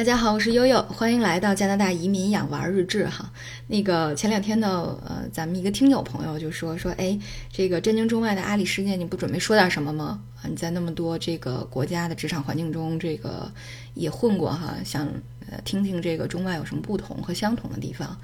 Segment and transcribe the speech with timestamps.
[0.00, 3.30] 大家好，我是悠悠，欢迎来到加拿大移民养娃日志哈。
[3.66, 7.18] 那个前两天呢，呃，咱们一个听友朋友就说说，哎，
[7.52, 10.18] 这个震惊中外的阿里事件，你不准备说点什么吗？
[10.36, 13.52] 啊，你在那么多这个国家的职场环境中，这个
[13.92, 15.06] 也混过哈，想
[15.50, 18.18] 呃听听这个中外有什么不同和相同的地方。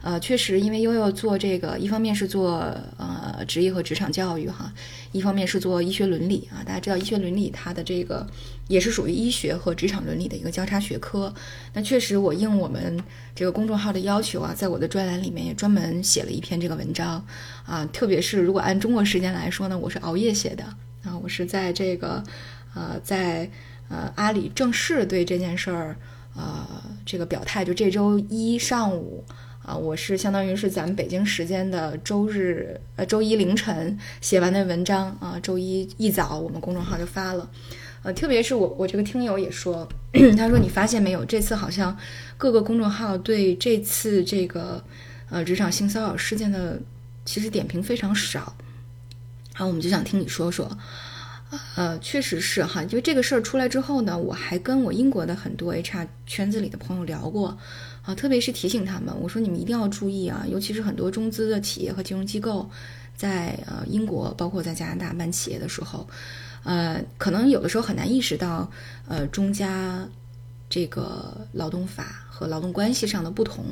[0.00, 2.58] 呃，确实，因为悠悠做这个，一方面是做
[2.96, 4.72] 呃职业和职场教育哈，
[5.10, 6.62] 一方面是做医学伦理啊。
[6.64, 8.24] 大家知道医学伦理它的这个
[8.68, 11.34] 也是属于医学和职场伦理的一个交叉学科。
[11.74, 13.02] 那确实，我应我们
[13.34, 17.26] 这个公众号的要求啊，在我的专栏里面也专门写了一篇这个文章
[17.66, 17.84] 啊。
[17.92, 20.62] 特别是如果按中国时间来说呢，我是熬夜写的
[21.02, 22.22] 啊，我是在这个
[22.72, 23.50] 呃在
[23.88, 25.96] 呃阿里正式对这件事儿
[26.36, 26.64] 呃
[27.04, 29.24] 这个表态，就这周一上午。
[29.68, 37.50] 啊，我是相当于是咱们北京时间的周日，呃，周一凌晨写完的文章啊，周一一早我们公众号就发了，
[38.02, 39.86] 呃，特别是我我这个听友也说，
[40.38, 41.94] 他说你发现没有，这次好像
[42.38, 44.82] 各个公众号对这次这个
[45.28, 46.80] 呃职场性骚扰事件的
[47.26, 48.56] 其实点评非常少，
[49.52, 50.78] 然后我们就想听你说说，
[51.74, 57.58] 呃，确实是哈，因为这个事儿出来之后呢，我还跟我英国的很多 HR 圈子里的朋友聊过。
[58.08, 62.66] 啊，特别是提醒他们，我说你们一定要注意啊，尤其是很多中资的企业和金融机构，
[63.14, 66.08] 在呃英国，包括在加拿大办企业的时候，
[66.64, 68.70] 呃，可能有的时候很难意识到，
[69.08, 70.08] 呃，中加
[70.70, 73.62] 这个劳动法和劳动关系上的不同，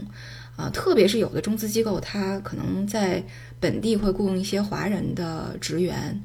[0.54, 3.24] 啊，特别是有的中资机构，他可能在
[3.58, 6.22] 本地会雇佣一些华人的职员，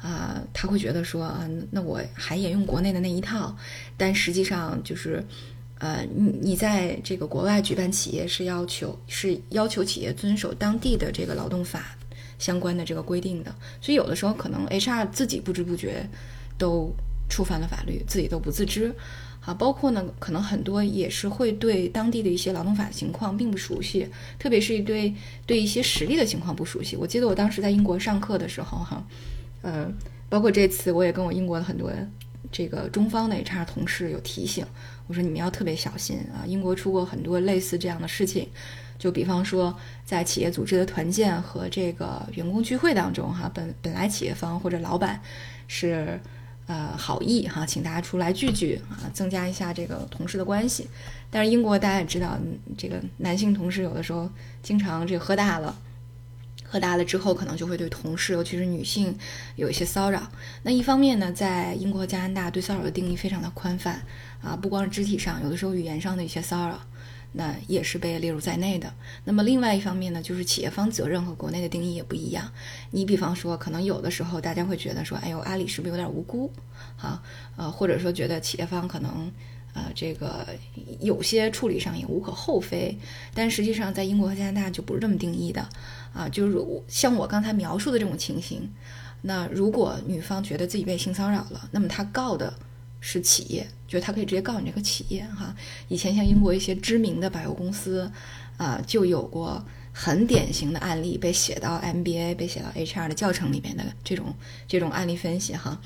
[0.00, 3.56] 啊，他会觉得说，啊，那我还沿用国内的那一套，
[3.96, 5.24] 但实际上就是。
[5.82, 11.96] 呃，你你在这个国外举办企业是要求是要求企业遵守当地的这个劳动法
[12.38, 16.08] 相关的这个规定的，所以有的时候可能 HR 自己不知不觉
[16.56, 16.94] 都
[17.28, 18.94] 触犯了法律，自己都不自知。
[19.40, 24.06] 啊，包括呢，可能很多也是会对当地的一些劳动法情况并不熟悉，
[24.38, 25.12] 特别是对
[25.44, 26.94] 对一些实例的情况不熟悉。
[26.94, 29.04] 我记得我当时在英国上课的时候，哈，
[29.62, 29.90] 呃，
[30.28, 31.90] 包括这次我也跟我英国的很多
[32.52, 34.64] 这个中方的 HR 同事有提醒。
[35.06, 36.46] 我说你们要特别小心啊！
[36.46, 38.48] 英国出过很多类似这样的事情，
[38.98, 45.20] 就比方说在企业组织的团建和这个员工聚会当中，哈，本本来企业方或者老板
[45.66, 46.20] 是
[46.66, 50.88] 呃好意哈，请大家出来聚聚啊，增加一下这个同事的关系。
[51.30, 52.38] 但是英国大家也知道，
[52.78, 54.30] 这个男性同事有的时候
[54.62, 55.76] 经常这个喝大了。
[56.72, 59.14] 喝大了之后，可能就会对同事，尤其是女性，
[59.56, 60.22] 有一些骚扰。
[60.62, 64.00] 那一方面呢，在英国和加拿大对骚扰的定义非常的宽泛
[64.42, 66.80] 啊，不光是肢体上，有的时候语言上的一些骚扰，
[67.32, 68.90] 那也是被列入在内的。
[69.24, 72.50] 那么另外一方面呢，就是企业方责任和国内的定义也不一样。
[72.90, 76.50] 你比方说，可能有的时候大家会觉得说，哎呦，阿里是不是有点无辜？
[76.96, 77.22] 啊，
[77.58, 79.30] 呃，或者说觉得企业方可能。
[79.74, 80.46] 呃，这个
[81.00, 82.94] 有些处理上也无可厚非，
[83.32, 85.66] 但实际上在英国和加拿大就不是这么定义的，
[86.12, 88.70] 啊，就是像我刚才描述的这种情形，
[89.22, 92.52] 那如果女方觉得自己被性骚扰了，那么她告的
[93.00, 95.56] 是企业，就是她可以直接告你这个企业哈。
[95.88, 98.12] 以前像英国一些知名的百货公司，
[98.58, 104.34] 啊，就有过很典型的案例被写到 MBA、被写到 HR 的教程里面的这种
[104.68, 105.80] 这种案例分析哈，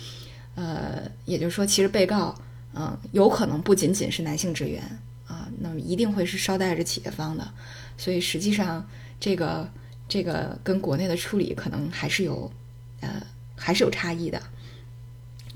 [0.57, 2.35] 呃，也就是说，其实被告。
[2.79, 4.83] 嗯，有可能不仅仅是男性职员
[5.27, 7.49] 啊，那么一定会是捎带着企业方的，
[7.97, 8.87] 所以实际上
[9.19, 9.67] 这个
[10.07, 12.53] 这个跟国内的处理可能还是有
[13.01, 13.27] 呃
[13.57, 14.41] 还是有差异的。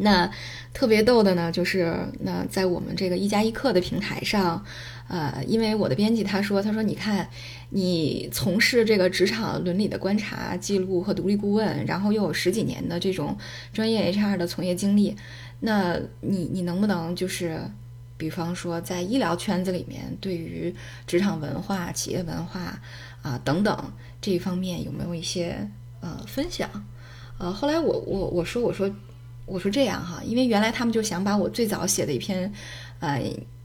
[0.03, 0.31] 那
[0.73, 4.65] 特别逗的呢，就是那在我们这个一加一课的平台上，
[5.09, 7.29] 呃，因为我的编辑他说，他说你看
[7.69, 13.37] 你从事这个职场伦理的观察记录和独立顾问，然后又有十几年的这种
[13.73, 15.15] 专业 HR 的从业经历。
[15.61, 17.61] 那你你能不能就是，
[18.17, 20.75] 比方说在医疗圈子里面，对于
[21.07, 22.81] 职场文化、企业文化
[23.21, 25.69] 啊等等这一方面有没有一些
[26.01, 26.71] 呃分享？
[27.39, 28.91] 呃，后来我我我说我说
[29.51, 32.53] 我说这样哈，因为原来他们就想把我最早写的一篇
[33.01, 33.21] 呃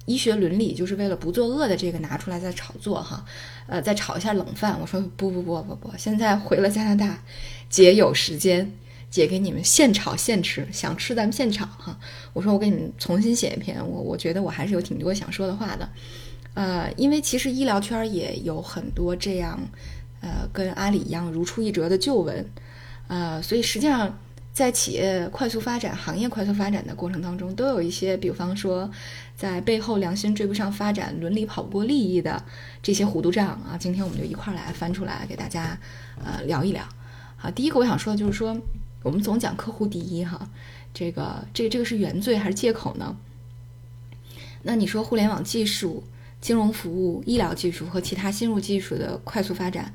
[0.06, 3.24] 医学伦理就是为了不作恶的这个拿出来再炒作哈，
[3.68, 4.78] 呃再炒一下冷饭。
[4.82, 7.24] 我说不不不不不，现在回了加拿大，
[7.70, 8.72] 姐有时间。
[9.08, 11.98] 姐给你们现炒现吃，想吃咱们现炒哈。
[12.34, 15.88] 我说我给你们重新写一篇，我我觉得我还是有挺多想说的话的。
[16.54, 19.58] 呃，因为其实医疗圈也有很多这样，
[20.20, 22.46] 呃，跟阿里一样如出一辙的旧闻，
[23.08, 24.20] 呃，所以实际上
[24.56, 28.90] 在企业快速发展、行业快速发展的过程当中，都有一些，比方说
[29.36, 32.42] 在背后良心追不上发展、伦理跑不过利益的
[32.82, 33.78] 这些糊涂账啊。
[33.78, 35.78] 今天我们就一块儿来翻出来给大家
[36.24, 36.84] 呃聊一聊。
[37.36, 38.58] 好，第一个我想说的就是说。
[39.04, 40.50] 我们总讲客户第一哈，
[40.92, 43.16] 这个这个这个是原罪还是借口呢？
[44.64, 46.04] 那你说互联网技术、
[46.42, 49.94] 金融服务、医疗技术和其他新入技术的快速发展，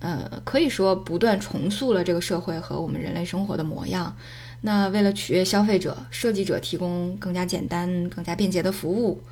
[0.00, 4.16] 呃，可以说不断重塑了这个社会和我们人类生活的模样。
[4.62, 9.22] 那为了取悦消费者，设计者提供更加简单、更加便捷的服务、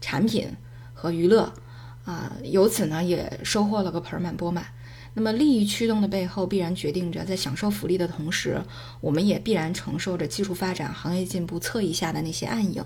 [0.00, 0.48] 产品
[0.94, 1.52] 和娱乐，
[2.04, 4.66] 啊，由此呢也收获了个盆满钵满。
[5.14, 8.62] 那么利益驱动的背后，必然决定着在享受福利的同时，
[9.00, 12.84] 我们也必然承受着技术发展、行业进步侧翼下的那些暗影。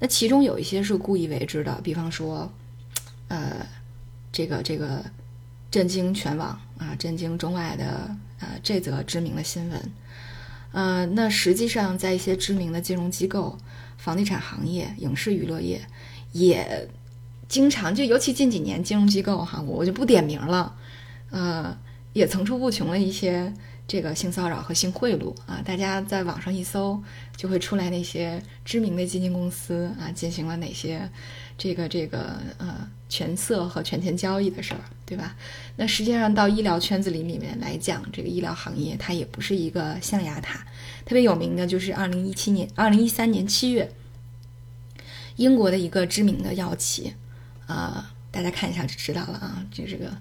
[0.00, 2.50] 那其中有一些是故意为之的，比方说，
[3.28, 3.66] 呃，
[4.32, 5.04] 这个这个
[5.70, 9.92] 震惊全网啊，震惊中外的呃这则知名的新闻。
[10.72, 13.58] 呃，那实际上在一些知名的金融机构、
[13.98, 15.80] 房地产行业、影视娱乐业，
[16.32, 16.88] 也
[17.48, 20.76] 经常就尤其近几年金融机构哈，我就不点名了。
[21.30, 21.76] 呃，
[22.12, 23.52] 也层出不穷的一些
[23.90, 27.02] 这个性骚扰和性贿赂啊，大家在网上一搜，
[27.36, 31.10] 就会出来那些知名的基金公司啊，进行了哪些
[31.58, 35.34] 这个这个呃权色和权钱交易的事儿，对吧？
[35.74, 40.64] 那实际上到医疗圈子里里面来讲，这个医疗行业它也不是一个象牙塔，
[41.04, 43.90] 特别有名的就是二零一七年、二零一三年七月，
[45.34, 47.12] 英国的一个知名的药企，
[47.66, 50.16] 啊，大家看一下就知道了啊，就这个。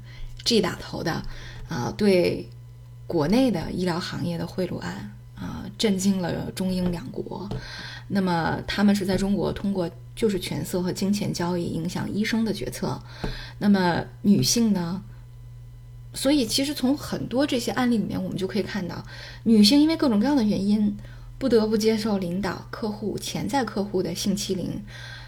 [0.45, 1.21] G 打头的，
[1.67, 2.47] 啊，对
[3.09, 7.49] 国内的医疗行业的贿赂案啊，震惊了中英两国。
[8.07, 13.01] 那么他们是在中国通过就是权色和金钱交易影响医生的决策。
[13.57, 15.01] 那么女性呢？
[16.13, 19.03] 所以其实从很多这些案例里面，我们就可以看到，
[19.43, 20.95] 女性因为各种各样的原因，
[21.39, 24.83] 不得不接受领导、客户、潜在客户的性欺凌，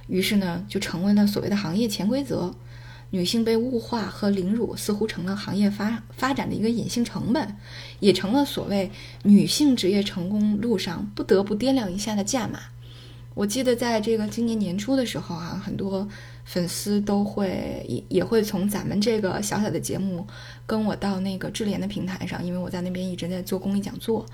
[0.07, 2.53] 于是呢，就成为了所谓的行业潜规则。
[3.11, 7.55] 女性被物化和凌辱，似乎成了行业发发展的一个隐性成本，
[7.99, 8.89] 也成了所谓
[9.23, 12.59] 女性职业成功路上不得不掂量一下的价码。
[13.33, 16.07] 我记得在这个今年年初的时候啊，很多
[16.43, 20.25] 粉丝都会也也会从咱们这个小小的节目
[20.65, 24.25] 跟我到那个智联的平台上，因为我在那边一直在做公益讲座，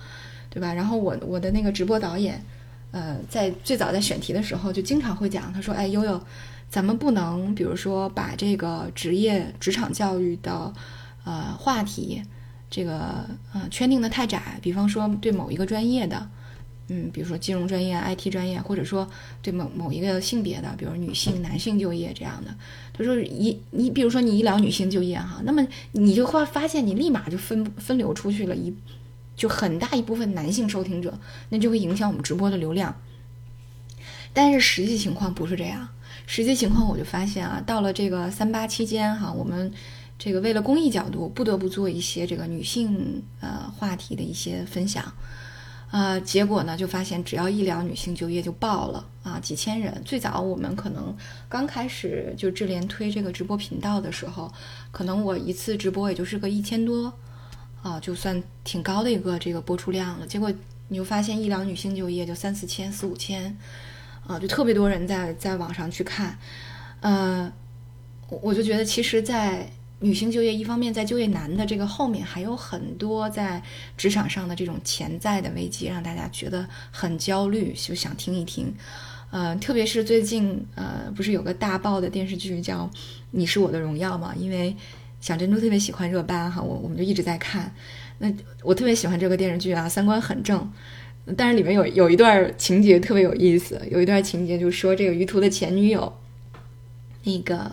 [0.49, 0.73] 对吧？
[0.73, 2.43] 然后我我的那个直播导演，
[2.91, 6.21] 呃，在最早在选题的时候就经常会讲，他说：“哎，悠悠。”
[6.69, 10.73] 咱们不能，比如说把这个职业职场教育的，
[11.23, 12.21] 呃，话题，
[12.69, 14.59] 这个呃圈定的太窄。
[14.61, 16.29] 比方说，对某一个专业的，
[16.89, 19.07] 嗯，比如说金融专业、IT 专业，或者说
[19.41, 22.53] 对某某一个性别的，比如女性、男性就业这样的。
[22.93, 28.75] 他说，一你比如说你医疗女性就业哈，那么你就会发现，你立马就分分流出去了一，
[29.37, 31.17] 就很大一部分男性收听者，
[31.49, 32.93] 那就会影响我们直播的流量。
[34.37, 35.89] 但是实际情况不是这样。
[36.27, 39.73] 实际情况我就发现啊，到了这个三八期间哈，我们
[40.19, 45.11] 这个为了公益角度，不得不做一些这个女性呃话题的一些分享，
[45.89, 49.99] 呃，结果呢就发现，只要一聊女性就业就爆了啊，几千人。
[50.05, 51.17] 最早我们可能
[51.49, 54.53] 刚开始就智联推这个直播频道的时候，
[54.91, 57.11] 可能我一次直播也就是个一千多
[57.81, 60.27] 啊，就算挺高的一个这个播出量了。
[60.27, 60.53] 结果
[60.89, 63.57] 你就发现一聊女性就业就三四千、四五千。
[64.27, 66.37] 啊，就特别多人在在网上去看，
[66.99, 67.51] 呃，
[68.29, 69.67] 我我就觉得，其实，在
[69.99, 73.63] 女性就业一方面，在就业难的这个后面，还有很多在
[73.95, 78.75] 职场上的这种潜在的危机，让大家觉得很焦虑，就想听一听。
[79.31, 82.83] 呃，特别是最近，呃，不是有个大爆的电视剧叫
[83.31, 84.33] 《你是我的荣耀》吗？
[84.37, 84.75] 因为
[85.19, 87.73] 小珍珠特别喜欢热巴哈，我我们就一直在看。
[88.19, 88.31] 那
[88.63, 90.71] 我特别喜欢这个电视剧啊，三观很正。
[91.35, 96.11] 但是里面有有一段情节特别有意思，有一段情节就说这个于途的前女友，
[97.23, 97.71] 那个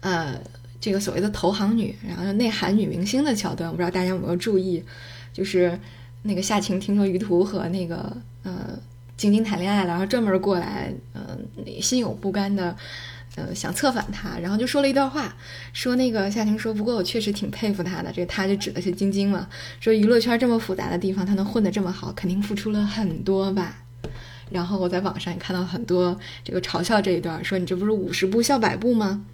[0.00, 0.40] 呃，
[0.80, 4.84] 这个所谓的投行女，然后内涵女明星的桥段，我不知道大家有没有注意，
[5.32, 5.78] 就是
[6.22, 8.78] 那个夏晴听说于途和那个呃
[9.16, 11.38] 晶晶谈恋爱了，然后专门过来，嗯，
[11.80, 12.76] 心有不甘的。
[13.34, 15.34] 呃，想策反他，然后就说了一段话，
[15.72, 19.48] 说那个夏婷说，不过我确实挺佩服他的，这个他就指的是晶晶嘛，
[19.80, 23.78] 说娱乐圈这么复杂的地方，他能混得这么好，肯定付出了很多吧。
[24.50, 29.24] 然后我在网上也看到很多这个嘲笑这一段，说你这不是五十步笑百步吗？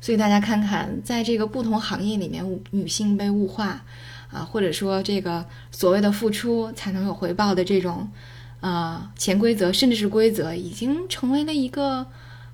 [0.00, 3.84] 所以大家看看，在这个不同行业里面，女性被物化
[4.32, 8.10] 啊，或者说这个所谓的付出才能有回报的这种
[8.58, 12.04] 啊潜规则，甚至是规则，已经成为了一个。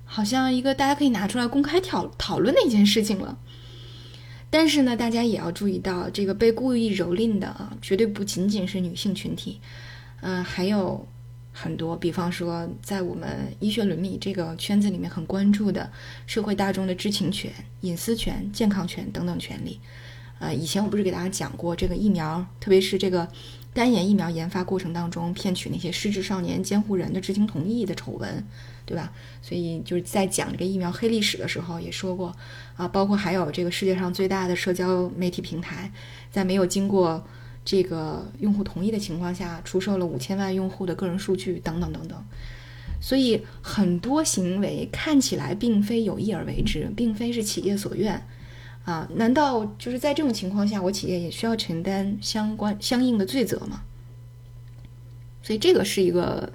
[0.05, 3.37] 好像一个大家可以拿出来公开讨讨论的一件事情了，
[4.49, 9.59] 但是呢，大家也要注意到，这个被故意蹂躏的啊，绝对不仅仅是女性群体，
[10.21, 11.05] 嗯，还有
[11.51, 15.91] 很多，比方说在我们医学伦理这个圈子里面很关注的
[16.25, 19.79] 社会大众的知情权、隐私权、健康权等等权利。
[20.39, 23.27] 呃，以前我不是给大家讲过这个疫苗，特别是这个
[23.75, 28.41] 单眼疫苗研发过程当中骗取那些失智少年监护人的知情同意的丑闻，
[28.85, 29.11] 对吧？
[29.41, 32.33] 所以就是在讲这个疫苗黑历史的时候也说过
[32.77, 35.91] 啊，包括还有这个世界上最大的社交媒体平台，
[36.31, 37.21] 在没有经过
[37.65, 42.17] 这个用户同意的情况下，出售了五千万用户的个人数据等等等等。
[43.01, 48.25] 所以很多行为看起来并非有意而为之，并非是企业所愿。
[48.85, 53.81] 啊，难道就是在这种情况下，我企业也需要承担相关相应的罪责吗？
[55.41, 56.51] 所以这个是一个，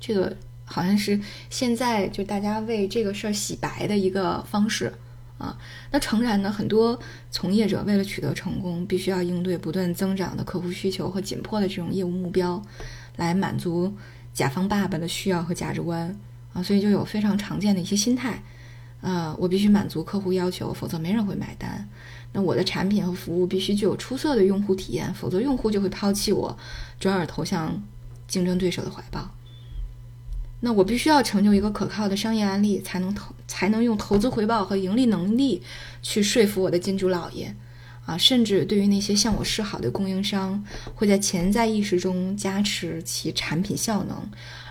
[0.00, 4.94] 这个好像是现在就大家为这个事儿洗白的一个方式
[5.36, 5.58] 啊。
[5.90, 6.98] 那诚然呢，很多
[7.30, 12.62] 从业者为了取得成功，必须要应对不断增长的客户需求和紧迫的这种业务目标，
[13.16, 13.94] 来满足
[14.32, 16.18] 甲方爸爸的需要和价值观
[16.54, 18.42] 啊，所以就有非常常见的一些心态。
[19.04, 21.86] 呃，我必须满足客户要求，否则没人会买单。
[22.32, 26.56] 那我的产品和服务必须具有出色的用户体验，否则用户就会抛弃我，
[26.98, 27.82] 转而投向
[28.26, 29.30] 竞争对手的怀抱。
[30.60, 35.62] 那我必须要成就一个可靠的商业案例，才能投，才能用投资回报和盈利能力
[36.00, 37.54] 去说服我的金主老爷。
[38.06, 44.16] 啊，甚至对于那些向我示好的供应商，会在潜在意识中加持其产品效能，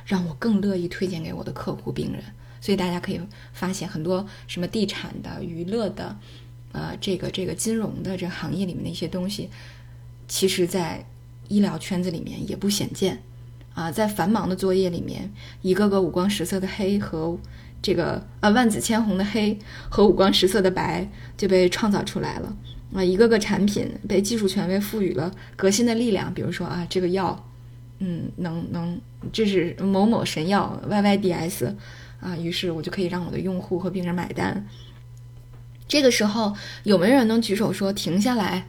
[0.06, 2.24] 让我更乐意推荐给我的客户、病人。
[2.64, 3.20] 所以大家可以
[3.52, 6.18] 发现，很多什么地产的、娱乐的，
[6.72, 9.50] 呃，这个这个金融的这个行业里面的一些东西，
[10.30, 11.06] 其实，在
[11.50, 13.22] 医疗圈子里面也不鲜见
[13.74, 13.92] 啊。
[13.92, 15.30] 在繁忙的作业里面，
[15.62, 17.38] 一个个五光十色的黑和
[17.82, 21.06] 这个呃万紫千红的黑和五光十色的白
[21.36, 22.56] 就被创造出来了
[22.94, 23.04] 啊。
[23.04, 27.46] 一个个产品被技术权威赋予了革新的力量，比如说啊，这个药，
[28.00, 28.98] 嗯，能能，
[29.34, 31.74] 这是某某神药 YYDS。
[32.24, 34.66] 啊，于是我就可以让我的用户和病人买单。
[35.88, 38.66] 这个时候，有没有人能举手说停下来？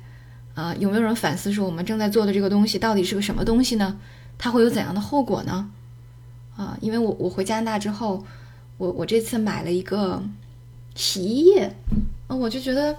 [0.55, 3.97] 啊，有没有人反思说我们正在做的这个东西到底是个什么东西呢？
[4.37, 5.71] 它会有怎样的后果呢？
[6.57, 8.25] 啊，因为我我回加拿大之后，
[8.77, 10.23] 我我这次买了一个
[10.97, 11.73] 洗衣液，
[12.27, 12.97] 啊，我就觉得。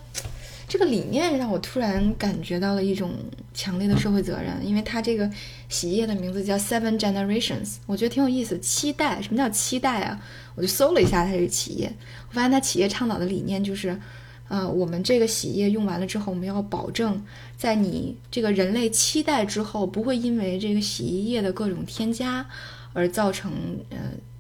[0.68, 3.12] 这个理念让我突然感觉到了一种
[3.54, 5.30] 强烈的社会责任，因为它这个
[5.70, 8.60] 洗衣液的名字叫 Seven Generations，我觉得挺有意思。
[8.60, 10.20] 七代，什么叫七代啊？
[10.56, 11.94] 我就搜了一下它这个企业，
[12.30, 14.00] 我发现它企业倡导的理念就是，
[14.48, 17.24] 呃，我们这个洗衣液用完了之后，我们要保证
[17.56, 22.46] 在你这个人类七代之后，不会因为这个洗衣液的各种添加
[22.94, 23.52] 而造成
[23.92, 23.98] 呃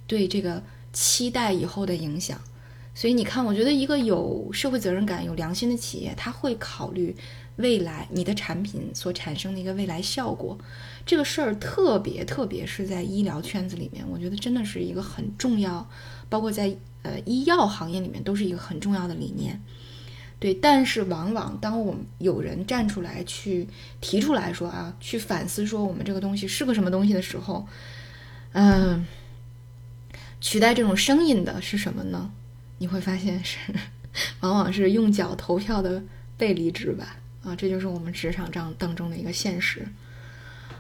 [0.07, 2.41] 对这个七代以后的影响。
[2.97, 7.13] 所以你看，我觉得一个有社会责任感、有良心的企业，他会考虑
[7.57, 10.57] 未来你的产品所产生的一个未来效果。
[11.05, 15.85] 这个事儿特别特别是在医疗圈子里面，我觉得真的是一个很重要，
[16.29, 16.73] 包括在
[17.03, 19.61] 呃医药行业里面都是一个很重要的理念。
[20.39, 23.67] 对，但是往往当我们有人站出来去
[23.99, 27.67] 提出来说啊，去反思说我们这个东西是个什么东西的时候，
[28.53, 29.05] 嗯，
[30.39, 32.31] 取代这种声音的是什么呢？
[32.77, 33.57] 你会发现是，
[34.41, 36.03] 往往是用脚投票的
[36.37, 37.15] 背离职吧？
[37.43, 39.87] 啊，这就是我们职场当当中的一个现实。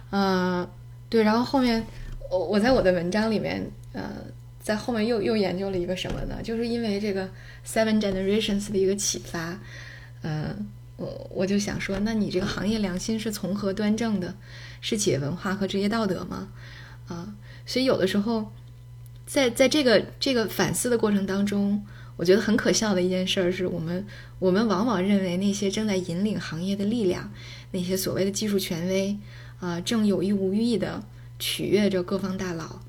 [0.09, 0.69] 呃，
[1.09, 1.85] 对，然后后面
[2.29, 4.11] 我我在我的文章里面，呃，
[4.59, 6.41] 在后面又又研究了一个什么呢？
[6.43, 7.29] 就是因为这个
[7.65, 9.57] Seven Generations 的一个启发，
[10.21, 10.55] 呃，
[10.97, 14.35] 我我就想说，那你这个行业良心是从何端正的？
[14.81, 16.49] 是企业文化和职业道德吗？
[17.07, 17.33] 啊，
[17.65, 18.51] 所以有的时候。
[19.25, 21.83] 在在这个这个反思的过程当中，
[22.15, 24.05] 我觉得很可笑的一件事儿是我们
[24.39, 27.31] 我们往往认为那些正在引领行业的力量，
[27.71, 29.17] 那些所谓的技术权威
[29.59, 31.03] 啊，正有意无意的
[31.39, 32.79] 取悦着各方大佬。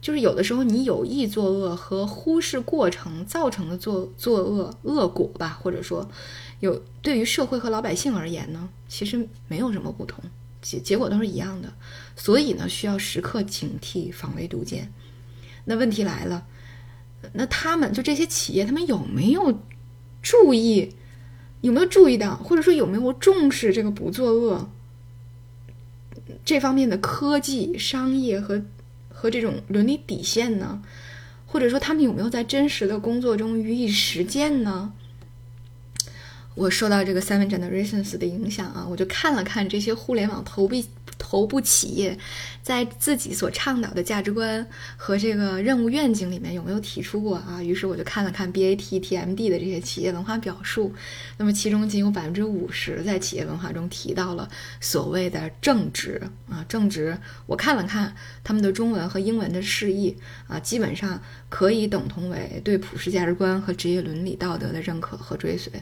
[0.00, 6.08] 就是有的时候你有意作恶和忽视过程造成的作作恶恶果吧，或者说
[6.60, 10.22] 有对于社会和老百姓而言呢，其实没有什么不同，
[10.62, 11.72] 结结果都是一样的。
[12.14, 14.92] 所以呢，需要时刻警惕，防微杜渐。
[15.68, 16.46] 那问题来了，
[17.34, 19.60] 那他们就这些企业，他们有没有
[20.22, 20.94] 注意，
[21.60, 24.70] 有没有注意到，或者说有没有重视这个不作恶
[26.42, 28.64] 这方面的科技、商业和
[29.10, 30.82] 和这种伦理底线呢？
[31.46, 34.92] 或者说他们有没有在真实的工作中予以实践呢？
[36.54, 40.86] 我受到这个 Seven Generations 的影响啊，我就看了看这些互联网投币。
[41.18, 42.16] 头部企业
[42.62, 44.64] 在自己所倡导的价值观
[44.96, 47.62] 和这个任务愿景里面有没有提出过啊？
[47.62, 50.94] 于是我就看了看 BAT、TMD 的这些企业文化表述，
[51.36, 54.48] 那么其中仅有百分之五十在企业文化中提到了
[54.80, 57.18] 所谓的正直啊，正直。
[57.46, 65.72] 我看了看他们的中文和英文的释义啊，基本上可以等同为对普世价值观和职业伦理道德的认可和追随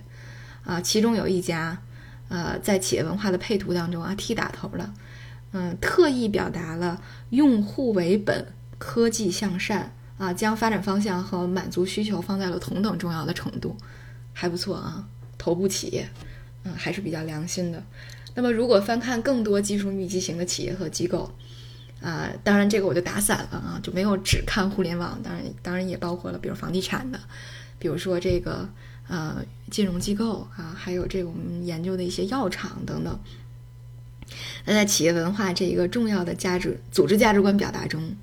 [0.65, 0.81] 啊。
[0.81, 1.79] 其中有一家，
[2.29, 4.91] 呃，在企业文化的配图当中啊，T 打头的。
[5.59, 8.47] 嗯，特意表达了用户为本、
[8.77, 13.75] 科技向善啊，将发展方向和满足需求放在了同等重要的程度，
[14.35, 15.09] 还不错啊。
[15.39, 16.07] 头部企业，
[16.65, 17.83] 嗯，还是比较良心的。
[18.35, 21.33] 那么，如果翻看更多技术密集型的企业和机构，
[22.03, 27.19] 啊，当然这个我就打散了啊，就没有只看互联网，当然当然也包括了，比如房地产的，
[27.79, 28.69] 比如说这个
[29.09, 33.19] 呃金融机构啊，还有这个我们研究的一些药厂等等。
[34.67, 38.15] 那在企业文化这一个重要的价值组织价值观表达中，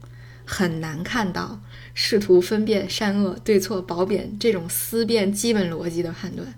[0.46, 1.60] 很难看到
[1.96, 6.54] 试图分辨善恶对错褒贬这种思辨基本逻辑的判断，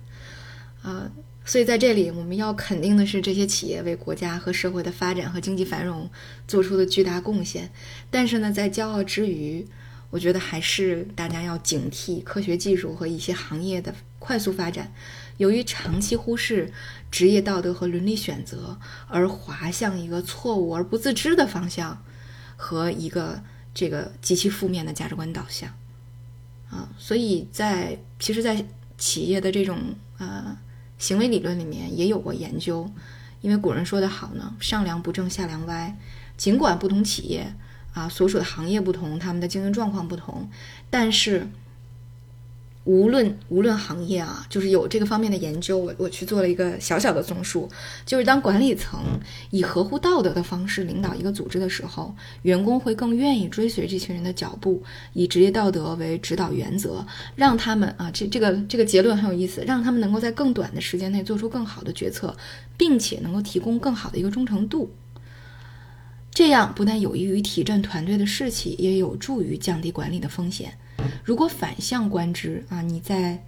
[0.82, 1.10] 啊。
[1.48, 6.10] 所以在这里，我们要肯定的是，这些企业为国家和社会的发展和经济繁荣
[6.48, 7.70] 做出的巨大贡献。
[8.10, 9.64] 但是呢，在骄傲之余，
[10.10, 14.92] 我觉得还是大家要警惕科学技术和一些行业的快速发展，
[15.38, 16.72] 由于长期忽视
[17.10, 18.78] 职业道德和伦理选择，
[19.08, 22.04] 而滑向一个错误而不自知的方向，
[22.56, 23.42] 和一个
[23.74, 25.70] 这个极其负面的价值观导向。
[26.70, 28.66] 啊，所以在其实，在
[28.98, 29.80] 企业的这种
[30.18, 30.58] 呃。
[30.98, 32.90] 行为理论里面也有过研究，
[33.42, 35.94] 因为古人说的好呢，“上梁不正下梁歪”。
[36.38, 37.54] 尽管不同企业
[37.94, 40.50] 啊所属的行业不同，他们的经营状况不同，
[40.90, 41.50] 但是。
[42.86, 47.68] 无论无论行业啊，就是有这个方面的研究，我我去做了一个小小的综述，
[48.06, 49.00] 就是当管理层
[49.50, 57.04] 以合乎道德的方式领导一个组织的时候，员工会更愿意追随这群人的脚步，以职业道德为指导原则，
[57.36, 62.38] 让他们啊，这这个这个结论很有意思，让他们能够在更短的时间内做出更好的决策，
[62.78, 64.92] 并且能够提供更好的一个忠诚度。
[66.30, 70.78] 这样不但有益于提振团队的士气，也有助于降低管理的风险。
[71.24, 73.44] 如果反向观之啊，你在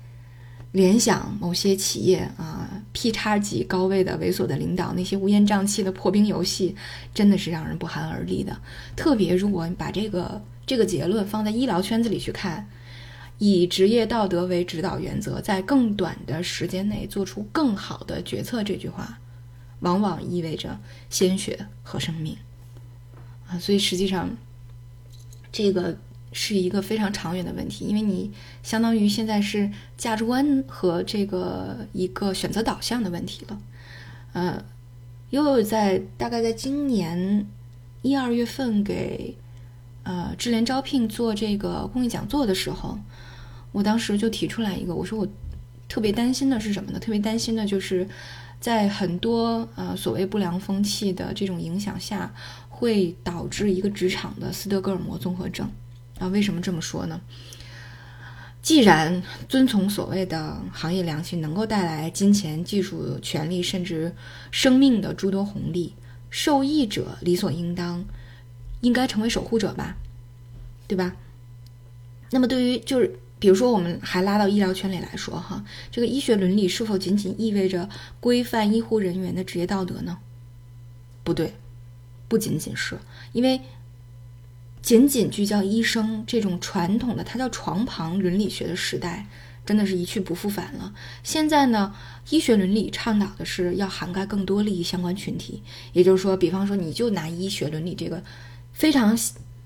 [0.74, 6.76] 联想某些企业啊，P 叉级高位的猥琐的领导，那些乌烟瘴气的破冰游戏，
[7.14, 8.56] 真的是让人不寒而栗的。
[8.96, 12.68] 特别如果你把这个这个结论放在医疗圈子里去看，
[13.38, 19.18] 以职业道德为指导原则，在更短的时间内做出更好的决策，这句话
[19.80, 20.78] 往往意味着
[21.10, 22.36] 鲜血和生命
[23.48, 23.58] 啊。
[23.58, 24.30] 所以实际上
[25.52, 25.98] 这个。
[26.40, 33.60] 是一个非常长远的问题，因为你相当于现在是价值观和这个一个选择导向的问题了。
[34.34, 34.64] 呃，
[35.32, 37.48] 悠悠在大概在今年
[38.04, 39.36] 一二月份给
[40.04, 43.00] 呃智联招聘做这个公益讲座的时候，
[43.72, 45.28] 我当时就提出来一个，我说我
[45.90, 47.00] 特别担心的是什么呢？
[47.00, 48.08] 特别担心的就是
[48.60, 52.32] 在很多呃所谓不良风气的这种影响下，
[52.70, 55.68] 会导致一个职场的斯德哥尔摩综合症。
[56.20, 57.22] 啊，为什么这么说呢？
[58.62, 64.14] 既然遵从所谓的行业良心能够带来金钱、技术、权利，甚至
[64.52, 65.94] 生命的诸多红利，
[66.30, 68.04] 受益者理所应当
[68.82, 69.96] 应该成为守护者吧，
[70.86, 71.16] 对吧？
[72.32, 77.88] 那么，对于就是比如说，我们还拉到医疗圈里来说，哈，这个医学伦理是否仅仅意味着
[78.20, 80.18] 规范医护人员的职业道德呢？
[81.24, 81.54] 不对，
[82.28, 82.98] 不仅仅是
[83.32, 83.62] 因为。
[84.88, 89.26] 仅仅聚焦医生这种传统的，它叫床旁伦理学的时代，
[89.66, 90.94] 真的是一去不复返了。
[91.24, 91.94] 现在呢，
[92.30, 98.24] 医学伦理倡导的是要涵盖更多利益相关群体，也就是说，比方说，你就拿医学伦理这个
[98.72, 99.14] 非常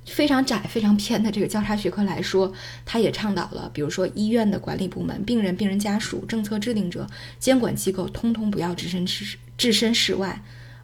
[0.08, 2.52] 非常窄、非常偏的这个交叉学科来说，
[2.84, 7.08] 它也倡导了，比如说医院的管理部门、病人、病人家属、政策制定者、
[7.38, 10.42] 监管机构，通通不要置身事置身事外。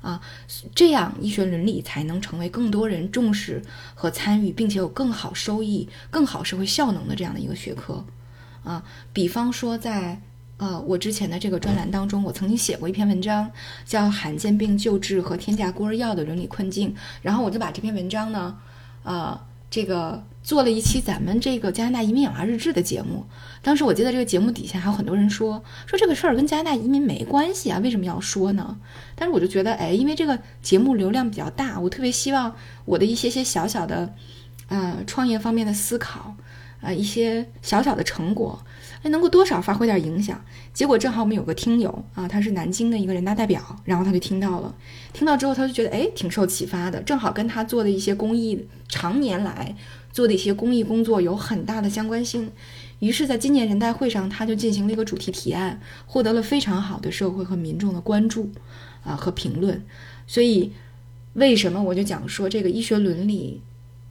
[0.08, 0.22] 啊，
[0.74, 3.62] 这样医学伦理才能成为更多人重视
[3.94, 8.06] 和参与，并且有更好收益、更好社会效能的这样的一个学科。
[8.64, 10.22] 啊，比方说在
[10.56, 13.52] 呃我之前的这个专栏当中，我曾经写过一篇文章，
[13.84, 18.58] 叫《罕见病救治和天价孤儿药的伦理困境》，然后我就把这篇文章呢，
[19.04, 19.38] 呃。
[19.70, 23.26] 这个做了一期咱们这个加拿大移民养娃日志的节目，
[23.62, 28.78] 当时我记得这个节目底下还有很多人说说这个事儿跟加拿大移民没关系啊，为什么要说呢？
[29.14, 32.56] 但是我就觉得，哎，因为这个节目流量比较大，我特别希望
[32.86, 34.14] 我的一些些小小的，
[34.70, 36.34] 呃，创业方面的思考，
[36.80, 38.64] 呃，一些小小的成果。
[39.04, 40.42] 哎，能够多少发挥点影响？
[40.74, 44.74] 结果正好我们有个听友啊，他是南京的一个人大代表，然后他就听到了，
[45.12, 49.76] 听到之后他就觉得哎，挺受启发的，正好跟他做的一些公益，常年来
[50.18, 52.52] 做的一些公益工作有很大的相关性。
[52.98, 58.50] 于是，在今年人代会上，他就进行了一个主题提案，获得了非常好的社会和民众的关注
[59.04, 59.86] 啊和评论。
[60.26, 60.72] 所以，
[61.34, 63.62] 为什么我就讲说这个医学伦理？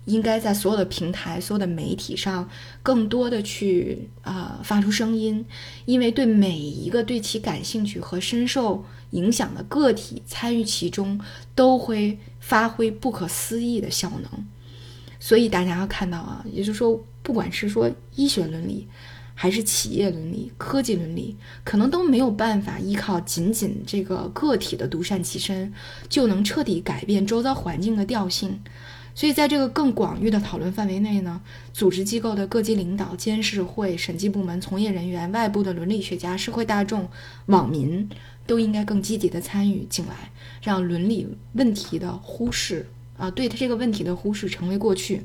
[0.04, 2.48] 应该在所有的平台、所有的媒体上，
[2.84, 5.44] 更多的去啊发出声音，
[5.86, 11.20] 因为对每一个对其感兴趣和深受影响的个体参与其中，
[11.56, 14.46] 都会发挥不可思议的效能。
[15.26, 18.86] 所以大家要看到啊，也就是说，不管是说医学伦理，
[19.34, 25.74] 还是企业伦理、科技伦理，可能都没有办法依靠仅仅这个个体的独善其身，
[26.08, 28.60] 就能彻底改变周遭环境的调性。
[29.16, 31.40] 所以，在这个更广域的讨论范围内呢，
[31.72, 37.08] 组织机构的各级领导、监事会、审计部门从业人员、外部的伦理学家、社会大众、
[37.46, 38.08] 网民，
[38.46, 40.30] 都应该更积极的参与进来，
[40.62, 42.86] 让伦理问题的忽视
[43.16, 45.24] 啊，对他这个问题的忽视成为过去。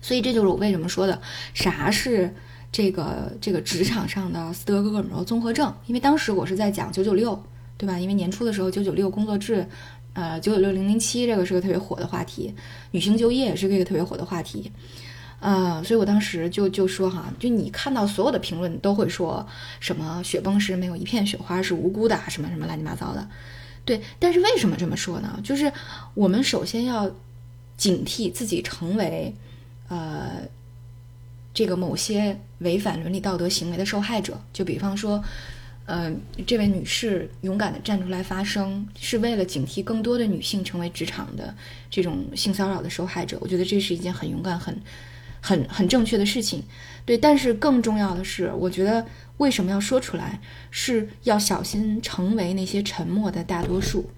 [0.00, 1.20] 所以，这就是我为什么说的，
[1.54, 2.34] 啥是
[2.70, 5.74] 这个这个职场上的斯德哥尔摩综合症？
[5.86, 7.42] 因为当时我是在讲九九六，
[7.76, 7.98] 对吧？
[7.98, 9.66] 因为年初的时候，九九六工作制。
[10.14, 12.54] 呃，九九六零零七这个是个特别火的话题，
[12.90, 14.70] 女性就业也是一个特别火的话题，
[15.40, 19.46] 呃，所以我当时就就说哈，就你看到所有的评论都会说
[19.80, 23.26] 什么雪崩时没有一片雪花是无辜的，什么什么乱七八糟的，
[23.84, 25.40] 对，但是为什么这么说呢？
[25.42, 25.72] 就是
[26.14, 27.10] 我们首先要
[27.76, 29.34] 警惕自己成为
[29.88, 30.42] 呃
[31.54, 35.22] 这个某些违反伦理道德行为的受害者，就比方说。
[35.84, 36.10] 呃，
[36.46, 41.52] 这位女士勇敢地站出来发声，是为了警惕更多的女性成为职场的
[41.90, 43.36] 这种性骚扰的受害者。
[43.40, 44.80] 我觉得这是一件很勇敢、很、
[45.42, 46.64] 很、很正确的事情。
[47.04, 49.04] 对，但是更重要的是，我觉得
[49.36, 54.08] 为什么要说出来，是要小心成为那些沉默的大多数，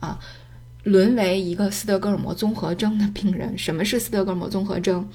[0.00, 0.18] 啊，
[0.82, 3.56] 沦为一个斯德哥尔摩综合征的病人。
[3.56, 5.08] 什么是斯德哥尔摩综合征？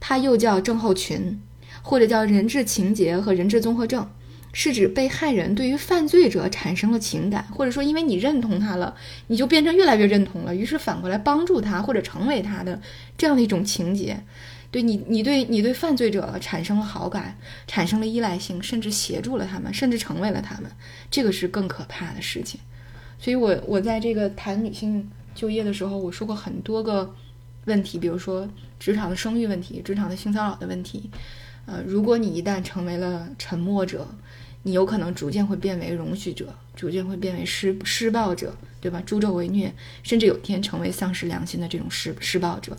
[0.00, 1.40] 它又叫症候群，
[1.82, 4.08] 或者叫人质情节和人质综合症。
[4.54, 8.94] 是指被害人对于犯罪者产生了情感，或者说因为你认同他了，
[9.28, 12.78] 你就变成越来越认同了，于是反过来帮助他或者成为他的
[13.16, 14.22] 这样的一种情节。
[14.72, 20.72] 对你，你对你对犯罪者产生了好感，产生了依赖性，甚至协助了他们，甚至成为了他们，
[21.10, 22.58] 这个是更可怕的事情。
[23.18, 27.14] 所以我我在这个谈女性就业的时候，我说过很多个
[27.66, 28.48] 问题，比如说
[28.80, 31.10] 职场的生育问题，职场的性骚扰的问题。
[31.66, 34.08] 呃，如果你一旦成为了沉默者，
[34.62, 39.02] 你有可能逐渐会变为容许者，逐渐会变为施施暴者，对吧？
[39.04, 42.76] 助纣为虐，甚至有一天成为丧失良心的这种施施暴者，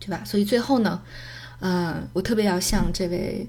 [0.00, 0.22] 对吧？
[0.24, 1.00] 所以最后呢，
[1.60, 3.46] 呃，我特别要向这位，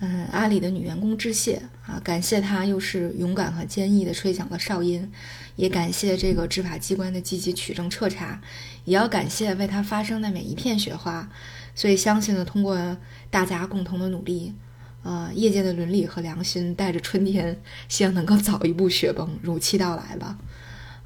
[0.00, 5.12] 嗯，阿里的女员工致谢啊，感谢她又是勇敢和坚毅的吹响了哨音，
[5.56, 8.40] 也感谢这个执法机关的积极取证彻查，
[8.84, 11.28] 也要感谢为她发生的每一片雪花。
[11.74, 12.96] 所以相信呢，通过
[13.30, 14.54] 大家共同的努力。
[15.02, 17.60] 啊，业界的伦理和良心带着春天，
[17.90, 20.38] 希望能够早一步雪崩如期到来吧。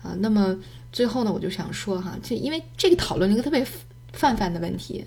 [0.05, 0.57] 啊，那么
[0.93, 3.67] 最后呢，我就想说哈，就因为这个讨论了一个特别
[4.13, 5.05] 泛泛的问题，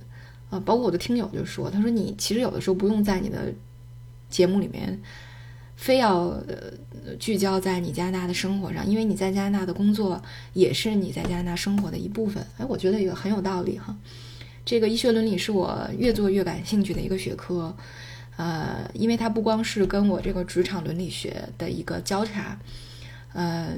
[0.49, 3.53] 啊，包括我的听友就说，他说你其实有的时候不用在你的
[4.29, 4.99] 节目里面
[5.75, 6.35] 非要
[7.19, 10.21] 聚焦在你加拿大的生活上，因为你在加拿大的工作
[10.53, 12.45] 也是你在加拿大生活的一部分。
[12.57, 13.97] 哎，我觉得也很有道理哈。
[14.63, 17.75] 这个医学伦理是我越做越感兴趣的一个学科。
[18.37, 22.57] 呃，因为它不光是跟我这个职场伦理学的一个交叉，
[23.33, 23.75] 呃，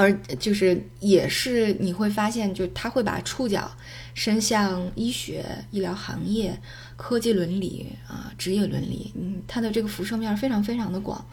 [0.00, 3.70] 而就是也是你会发现，就他会把触角
[4.14, 6.58] 伸向医学、医疗行业、
[6.96, 11.24] 科技伦理啊、职业伦理，嗯，它的这个辐射面非常非常的广。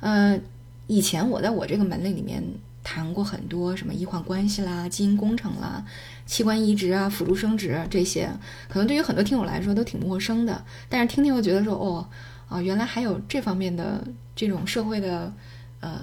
[0.00, 0.38] 呃，
[0.86, 2.42] 以前我在我这个门类里面。
[2.84, 5.86] 谈过很多什么医患关系啦、基因工程啦、
[6.26, 8.28] 器官移植啊、辅助生殖这些，
[8.68, 10.64] 可能对于很多听友来说都挺陌生的。
[10.88, 12.04] 但是听听又觉得说，哦，
[12.48, 14.02] 啊，原来还有这方面的
[14.34, 15.32] 这种社会的，
[15.78, 16.00] 呃，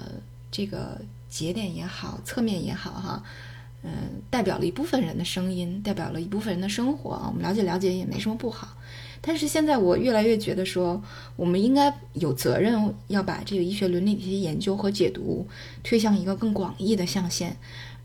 [0.50, 3.24] 这个节点也好，侧面也好，哈，
[3.84, 3.92] 嗯，
[4.30, 8.76] 代表了一部分人的声音，代表了一部分人的生活啊，我们了解了解也没什么不好。
[9.22, 11.02] 但是现在我越来越觉得说，
[11.36, 15.46] 我们应该有责任要把这个医学伦理的一些研究和解读
[15.84, 17.58] 推向一个更广义的象限，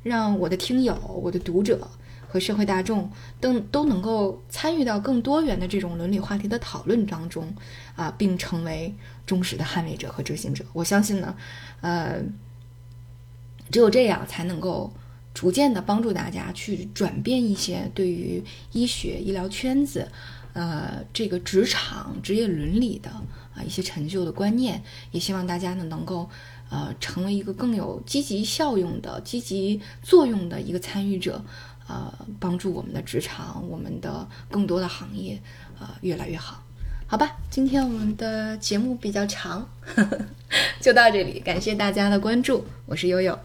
[0.02, 1.88] 让我的听友、我的读者
[2.26, 3.08] 和社会大众
[3.40, 7.54] 都都能够参与到更多元的这种伦理话题的讨论当中
[7.94, 8.92] 啊，并成为
[9.24, 10.64] 忠实的捍卫者和执行者。
[10.72, 11.36] 我相信呢，
[11.80, 12.20] 呃，
[13.70, 14.92] 只有这样才能够
[15.32, 20.08] 逐渐的帮助大家去转变一些对于医学医疗圈子。
[20.52, 26.30] 呃，这个职场职业伦理的啊一些陈旧的观念，也希望大家呢能够
[26.70, 31.44] 呃成为一个更有积极效用的、积极作用的一个参与者，
[31.88, 35.42] 呃，帮助我们的职场、我们的更多的行业
[35.76, 36.62] 啊越来越好。
[37.08, 40.18] 好吧，今天我们的节目比较长，呵 呵
[40.80, 43.36] 就到这里，感谢大家的关注，我是悠悠。